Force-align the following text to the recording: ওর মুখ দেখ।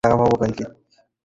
ওর 0.03 0.13
মুখ 0.21 0.33
দেখ। 0.41 0.57